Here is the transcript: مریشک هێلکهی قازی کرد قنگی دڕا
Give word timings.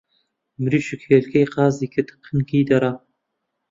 مریشک 0.61 1.01
هێلکهی 1.09 1.47
قازی 1.55 1.87
کرد 1.93 2.09
قنگی 2.25 2.61
دڕا 2.69 2.93